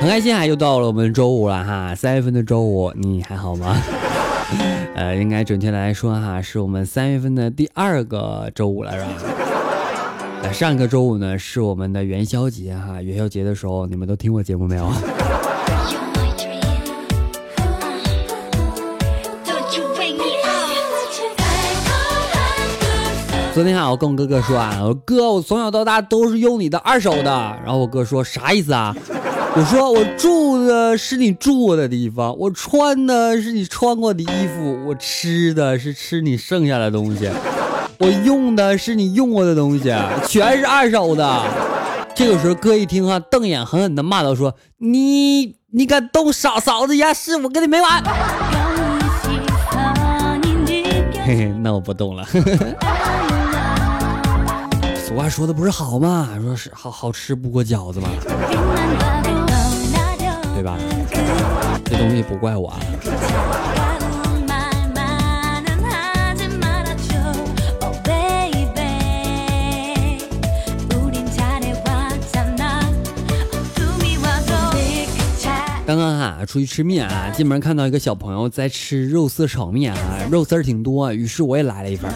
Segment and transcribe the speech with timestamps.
[0.00, 3.76] 很开心啊，又到了我们周五了哈，三月份的周五，你还好吗？
[4.94, 9.08] 呃，应该准确来说哈，是我们三月份的第二个周五了，是吧？
[10.42, 14.88] 呃，上一个周五呢是我们的元宵节哈，元宵节的时候你们都听过节目没有？
[23.52, 27.58] 昨天啊，我跟我哥哥说啊，我哥，我从小到大都是用你的二手的。
[27.64, 28.94] 然后我哥说啥意思啊？
[29.58, 37.30] 我说我住的是你住过的地方，我穿的是你穿过的衣服，我吃的是吃你剩下的东西，
[37.98, 39.84] 我用的是你用过的东西，
[40.28, 41.42] 全是二手的。
[42.14, 48.04] 这个时候哥一听哈，瞪眼狠狠的骂道说：“你你敢动嫂嫂子家事，我跟你没完。”
[51.24, 52.26] 嘿嘿，那我不动了。
[54.96, 56.28] 俗话说的不是好吗？
[56.42, 58.08] 说是好好吃不过饺子吗，
[60.56, 60.78] 对吧？
[61.84, 62.80] 这东西不怪我啊。
[75.86, 82.10] 刚刚哈出去吃面啊，进门看到一个小朋友在吃肉丝炒面啊，肉丝儿挺多，于是我也来了一份。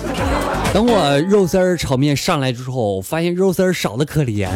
[0.72, 4.48] 等我肉丝儿炒面上来之后，发现肉丝儿少的可怜。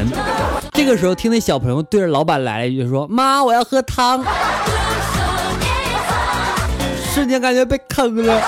[0.76, 4.24] 这个时候听那小朋友对着老板来了一句说：“妈，我要喝汤。”
[7.14, 8.34] 瞬间感觉被坑了。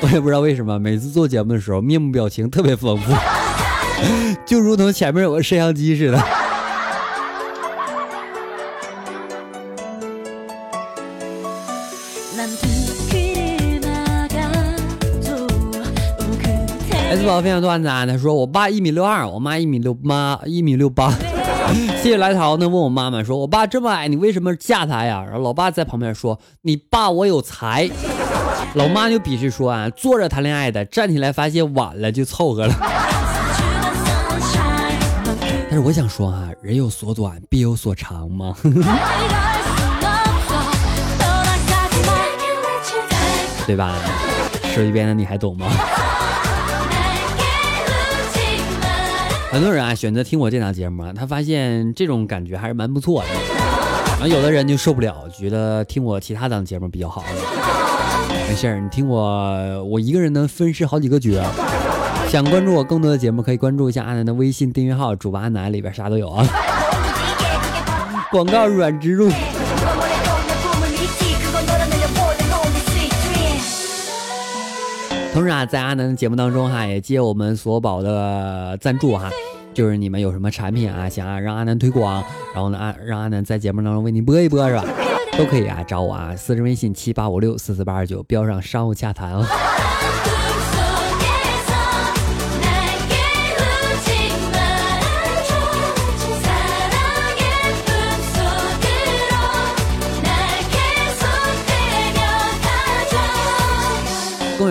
[0.00, 3.12] 我也不知道为什么，每次做节目的时候面部表情特别丰富。
[4.46, 6.18] 就如同前面有个摄像机似的。
[17.36, 21.12] 分享段子啊，他说我爸一米六二，我妈一米六八，一米六八。
[22.02, 25.22] 谢谢来桃呢，问我妈妈说，我爸这么矮，你为什么嫁他呀？
[25.24, 27.88] 然后老爸在旁边说，你爸我有才。
[28.74, 32.74] 老妈就鄙视说啊，坐着谈恋爱的，站起来发现晚了就凑合了。
[35.70, 38.54] 但是我想说啊，人有所短，必有所长嘛。
[43.66, 43.94] 对吧？
[44.74, 45.66] 说一遍的你还懂吗？
[49.50, 53.28] 很多人啊选择听我这档节目啊，他发现这种感觉还是蛮不错的。
[54.10, 57.24] 然后有的人就受不了，觉得听我其他档节目比较好。
[58.48, 61.30] 没事儿，你听我，我一个人能分饰好几个角。
[62.28, 66.46] 想关注我更多的节目，可以关注一下阿南的微信订阅号“主播阿南”，里边啥都有啊。
[68.30, 69.30] 广告软植入。
[75.38, 79.30] 同时啊，在阿南的节目当中哈，也接我们索宝的赞助哈，
[79.72, 82.20] 就是你们有什么产品啊，想啊让阿南推广，
[82.52, 84.84] 然后呢，阿让阿南在节目当中为您播一播是吧？
[85.38, 89.46] 都可以啊，找我啊，私人微信七八五六四四八二九，标上商务洽谈哦。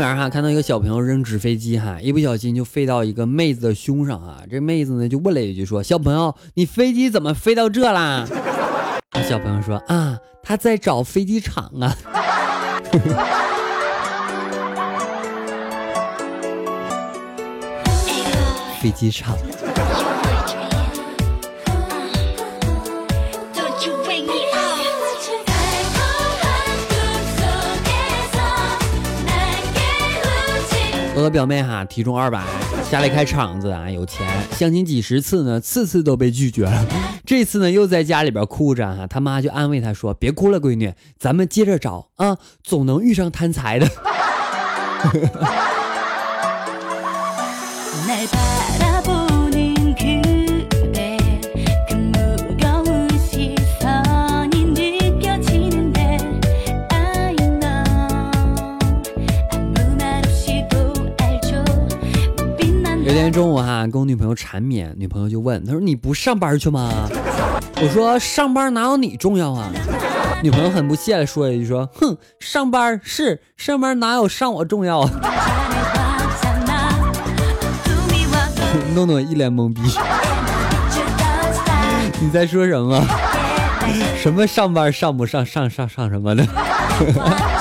[0.08, 4.42] 然哈，看到一个小朋友扔纸飞机哈，一不小心就飞到一个妹子的胸上啊。
[4.50, 8.26] 这妹子呢就问了一句说：“小朋友，你飞机怎么飞到这啦？”
[9.28, 11.94] 小朋友说：“啊，他在找飞机场啊。
[18.80, 19.36] ”飞机场。
[31.18, 32.46] 我的表妹哈，体重二百，
[32.92, 36.86] 家里开厂子啊，有钱，相亲几十次呢，次次都被拒绝了。
[37.26, 43.88] 这次呢，又在家里边哭着哈，他妈就安慰她说：“别哭了，闺女，咱们接着找啊，总能遇上贪财的。
[63.92, 67.10] ”跟我女朋友缠绵，女朋友就问，她说你不上班去吗？
[67.82, 69.70] 我说上班哪有你重要啊？
[70.44, 75.10] 女朋友很不屑的说一句说，哼，上班是上班哪有上我重要啊？
[78.94, 79.82] 诺诺一脸懵逼。
[82.20, 83.06] 你在说什么？
[84.18, 86.44] 什么上班上不上上上上什么的？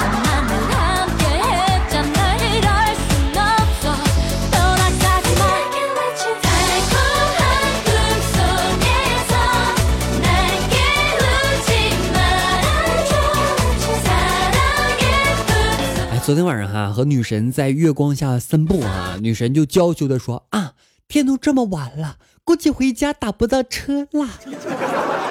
[16.26, 20.72] 昨天晚上哈和女神在月光下散步啊，女神就娇羞的说啊，
[21.06, 24.30] 天都这么晚了，估计回家打不到车啦。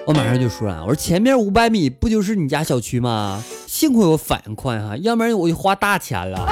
[0.07, 3.43] 我马上就说了，我说前面五百米不就是你家小区吗？
[3.67, 6.47] 幸亏我反应快哈，要不然我就花大钱了。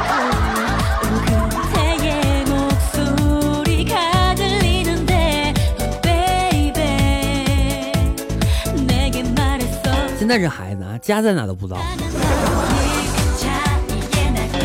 [10.20, 11.80] 现在这孩子啊，家在哪都不知道。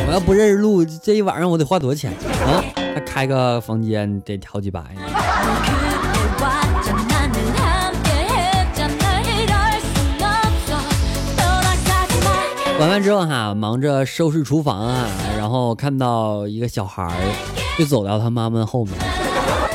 [0.07, 2.13] 我要不认识路，这一晚上我得花多少钱
[2.45, 2.65] 啊？
[2.95, 5.03] 还开个房间得好几百呢。
[12.81, 17.13] 晚饭之后哈，忙着收拾厨房啊，然后看到一个小孩，
[17.77, 18.95] 就走到他妈妈后面。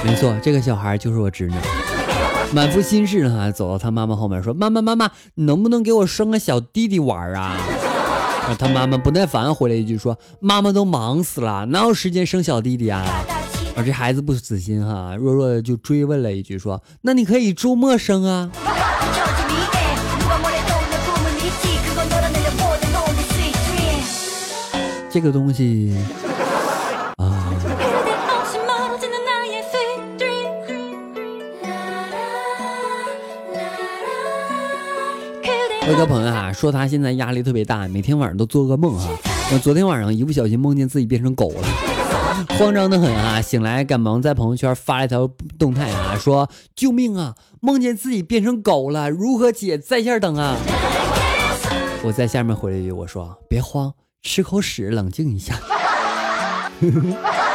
[0.06, 1.56] 没错，这个小孩就是我侄女。
[2.54, 7.58] 满腹心事哈，走到他妈妈后面说：“妈妈妈妈，你能不能给我生个小弟弟玩啊？”
[8.58, 13.04] 他妈妈不耐烦回来一句说：“妈妈都忙死了，哪有时间生小弟弟啊？”
[13.76, 18.52] 而这孩子不死心哈，弱弱的就追问了一句说：“那你可以周末生啊？”
[25.10, 25.96] 这个东西
[35.88, 39.06] 有个朋友啊，说他现在压力特别大，每天晚上都做噩梦啊。
[39.52, 41.68] 我昨天晚上一不小心梦见自己变成狗了，
[42.58, 43.42] 慌张的很啊。
[43.42, 49.78] 醒来赶忙在朋友圈发了一条动态啊，说救命啊，梦见自己变成狗了，如何解？
[49.78, 50.56] 在线等啊。
[52.02, 53.94] 我在下面回了一句，我说别慌。
[54.22, 55.60] 吃口屎，冷静一下。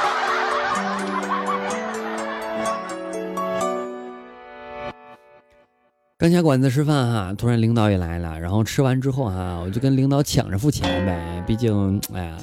[6.20, 12.36] 刚下馆子吃饭哈，突然领导也来了，然后吃完之后哈，我就跟领导抢着付钱呗，毕竟哎呀，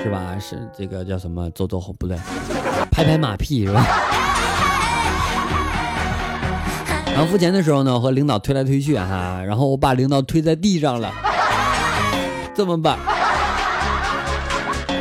[0.00, 0.38] 是吧？
[0.38, 1.50] 是这个叫什么？
[1.50, 2.16] 走走后不对，
[2.92, 3.84] 拍拍马屁是吧？
[7.06, 11.12] 然后付钱的时候呢，和领导推来推去哈，然后我把领导推在地上了，
[12.54, 12.96] 怎么办？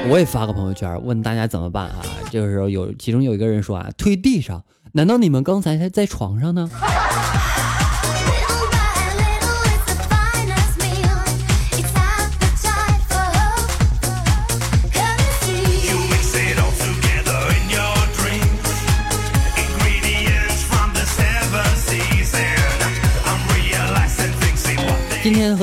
[0.10, 1.98] 我也发个朋友圈问大家怎么办啊？
[2.32, 4.64] 这个时候有其中有一个人说啊，推地上，
[4.94, 6.68] 难道你们刚才还在床上呢？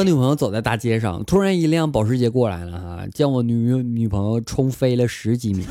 [0.01, 5.67] 我女朋友走在大街上，突然一辆保时捷过来了哈，将我女女朋友冲飞了十几米。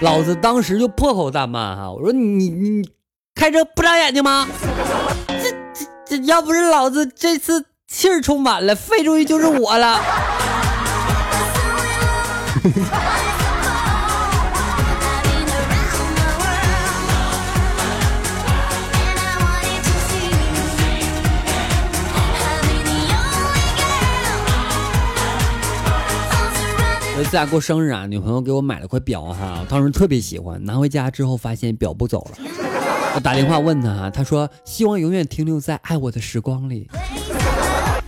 [0.00, 2.82] 老子当时就破口大骂哈，我说你你
[3.36, 4.48] 开车不长眼睛吗？
[5.28, 10.00] 这这这要不是老子这次气儿充满了，飞出去就是我了。
[27.18, 32.38] 有一次啊过生日啊，女朋友给我买了块表哈，当时特别喜欢，拿回家之后发现表不走了，
[33.16, 36.88] 我打电话问他哈，他说希望永远停留在爱我的时光里，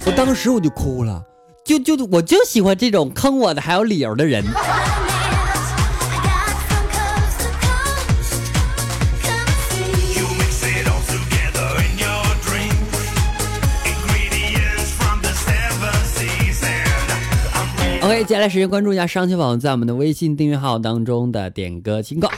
[0.07, 1.25] 我当时我就哭了，
[1.65, 4.45] 就就我就喜欢这种坑我的还有理由的人。
[18.11, 22.33] 可以接下来时间关注一下上期宝在我们的微信订阅号当中的点歌情况。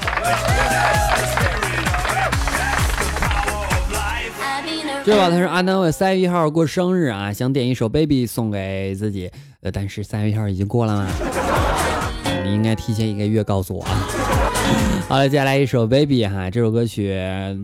[5.02, 9.30] 这宝他说阿南我三月一号过生日啊，想点一首 Baby 送给自己，
[9.62, 11.06] 呃，但是三月一号已经过了嘛，
[12.44, 14.21] 你应该提前一个月告诉我啊。
[15.08, 17.14] 好了，接下来一首《Baby》哈，这首歌曲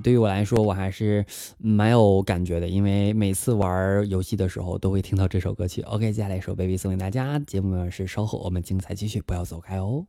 [0.02, 1.24] 对于我来说我还是
[1.58, 5.80] 蛮有感觉的，因为每次玩游戏的时候都会听到这首歌曲。
[5.82, 10.04] OK，接下来一首《Baby》送给大家，节目是稍后我们精彩继续，不要走开哦。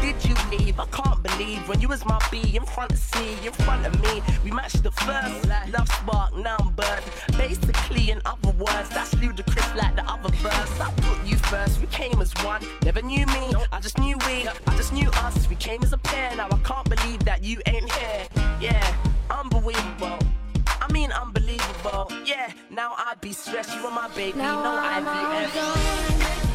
[0.00, 0.78] Did you leave?
[0.78, 4.00] I can't believe when you was my B in front of C, in front of
[4.02, 4.22] me.
[4.44, 7.02] We matched the first love spark numbered.
[7.36, 10.80] Basically, in other words, that's ludicrous like the other verse.
[10.80, 12.62] I put you first, we came as one.
[12.82, 15.48] Never knew me, I just knew we, I just knew us.
[15.48, 16.34] We came as a pair.
[16.36, 18.26] Now I can't believe that you ain't here.
[18.60, 18.96] Yeah,
[19.30, 20.18] unbelievable.
[20.66, 22.10] I mean, unbelievable.
[22.24, 23.74] Yeah, now I'd be stressed.
[23.76, 26.49] You were my baby, Now no I'm IVF.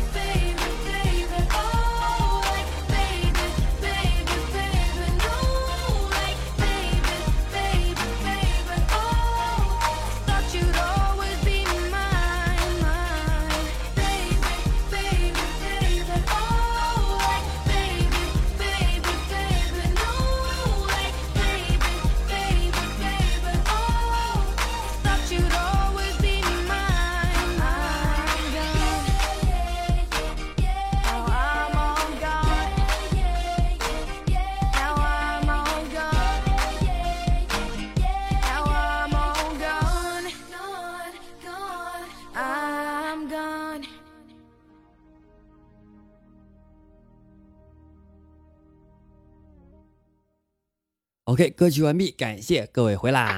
[51.36, 53.36] OK，歌曲完毕，感谢各位回来，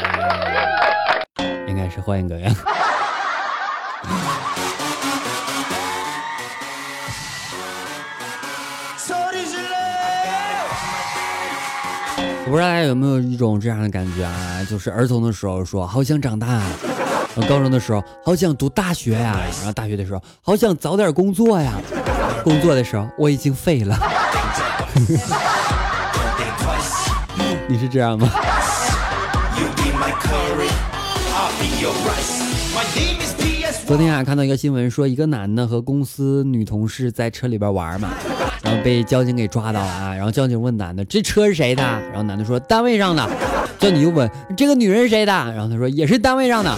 [1.68, 2.44] 应该是欢迎各位。
[12.46, 16.62] 我不知道大家有没有一种这样的感觉啊，就是儿童的时候说好想长大，
[17.50, 21.74] 高中的时候好想读大学呀，然后大学的时候好想早点工作呀，
[22.44, 23.98] 工作的时候我已经废了。
[27.70, 28.30] 你是这样吗？
[33.86, 38.10] 昨天啊，看到一个新闻，说一个男的和公司女同事在车里边玩嘛，
[38.62, 40.14] 然后被交警给抓到了啊。
[40.14, 43.30] 然后交警问男的：“这车是谁的？”然后男的说：“单位上的。”
[43.80, 46.78] 交警又问：“这个女人是谁的？”然后他说：“也是单位上的。”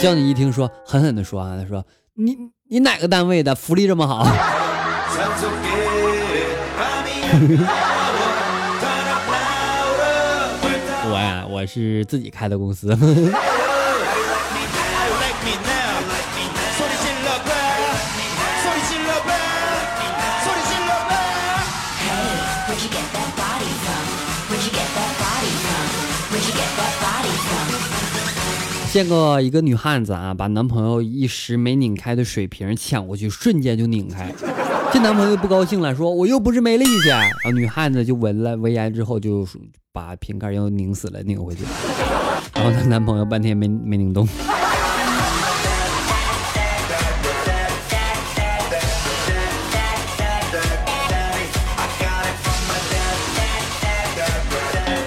[0.00, 2.36] 交警一听说，狠狠的说啊：“他说你
[2.68, 3.54] 你哪个单位的？
[3.54, 4.26] 福利这么好？”
[11.66, 12.96] 是自己开的公司。
[28.94, 34.32] 见过一个女汉子啊把男朋友一时没拧开的水瓶抢过去瞬间就拧开。
[34.94, 37.08] 这男朋友不高兴了，说我又不是没力气。
[37.08, 39.44] 然后女汉子就闻了闻言之后，就
[39.92, 41.64] 把瓶盖又拧死了，拧回去。
[42.54, 44.24] 然后她男朋友半天没没拧动。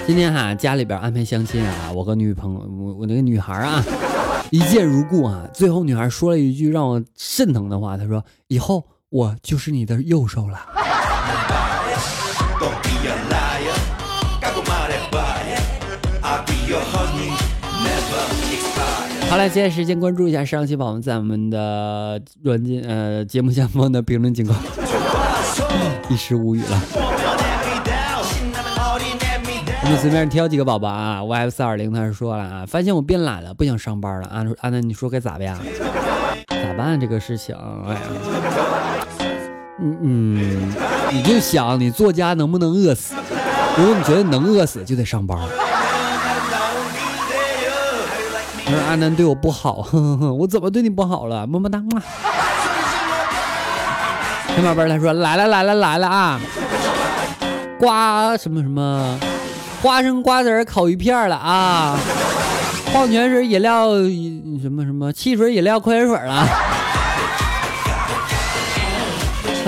[0.06, 3.82] 今天哈家里边安排相亲啊，我和女朋友，我我那个女孩啊，
[4.50, 5.48] 一见如故啊。
[5.54, 10.60] 最后女孩说了一句让我肾疼的话，她说：“以后我就是你的右手了。”
[19.30, 24.58] 好了，接下时间关注一下上期宝宝在我们的软件呃节目下方的评论情况，
[26.08, 26.80] 一时无语了。
[29.82, 34.28] 我们随便挑几个宝宝啊，YF 四二零他是说了啊，发现我变懒了，不想上班了。
[34.28, 35.58] 安安娜，你说该咋办？
[36.48, 37.54] 咋办这个事情？
[37.86, 38.00] 哎呀，
[39.80, 40.74] 嗯嗯，
[41.12, 43.14] 你就想你作家能不能饿死？
[43.76, 45.38] 如果你觉得能饿死，就得上班。
[48.64, 51.46] 他说阿南对我不好，呵呵呵，我怎么对你不好了？
[51.46, 52.02] 么么哒嘛。
[54.56, 56.40] 小宝贝他说来了来了来了啊，
[57.78, 59.16] 瓜什么什么，
[59.80, 61.96] 花生瓜子烤鱼片了啊，
[62.90, 63.92] 矿泉水饮料
[64.60, 66.44] 什么什么，汽水饮料矿泉水了。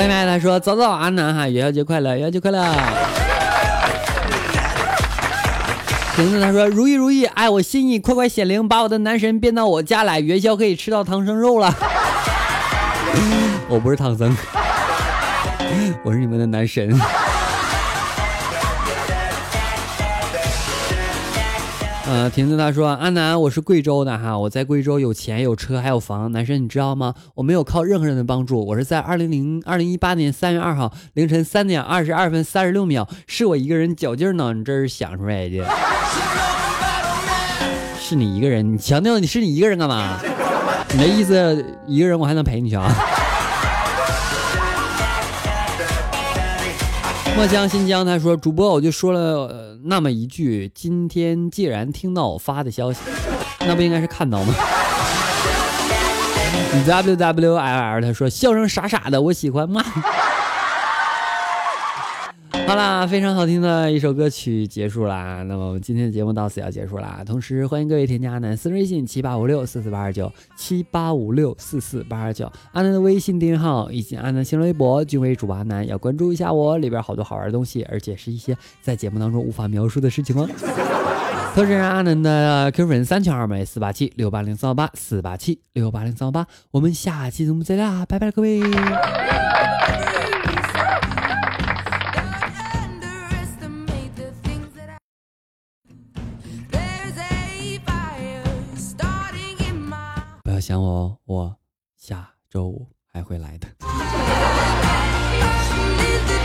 [0.00, 2.64] 妹妹他说早早安南哈，元宵节快乐，元宵节快乐。
[6.16, 11.76] 瓶子他说如意如意，爱我心意，快快显灵，把我的男神变到我家来，元宵可以吃到唐僧肉了。
[13.68, 14.34] 我不是唐僧，
[16.02, 16.98] 我是你们的男神。
[22.12, 26.32] 呃，瓶子他说：“阿南，我是贵州的哈，我在贵州有钱有车还有房。
[26.32, 27.14] 男神，你知道吗？
[27.36, 35.64] 我没有靠任何人的帮助，我是在二零零二零一八年三月二号凌晨三点二十二分三十六秒，是我一个人绞劲呢，你这是想出来的？
[38.00, 38.72] 是你一个人？
[38.72, 40.18] 你强调你是你一个人干嘛？
[40.92, 42.92] 你的意思一个人我还能陪你去啊？
[47.40, 53.00] 墨香新疆他说：“主播，我就说了、那么一句，今天既然听到我发的消息，
[53.60, 54.54] 那不应该是看到吗？
[56.86, 59.82] ”W W L L 他说：“笑声傻傻的，我喜欢骂？”
[62.70, 65.42] 好啦，非常好听的一首歌曲结束啦。
[65.42, 67.20] 那么我们今天的节目到此要结束啦。
[67.26, 80.48] 同时欢迎各位添加阿南私人微信七八五六四四八二九七八五六四四八二九，阿南的微信订阅号以及阿南新浪微博均为主播阿南，要关注一下我，里边好多好玩的东西，而且是一些在节目当中无法描述的事情哦。
[81.56, 88.62] 同时，阿南的 QQ 粉三群二枚四八七六八零三幺八四八七六八零三幺八，我们下期节目再见啦，拜拜，各位。
[100.70, 101.56] 想我哦，我
[101.96, 103.66] 下周五还会来的。